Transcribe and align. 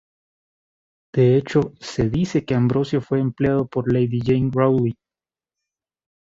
De 1.13 1.37
hecho, 1.37 1.73
se 1.79 2.09
dice 2.09 2.43
que 2.43 2.55
Ambrosio 2.55 3.01
fue 3.01 3.19
empleado 3.19 3.67
por 3.67 3.93
Lady 3.93 4.19
Jane 4.25 4.49
Rawley. 4.51 4.97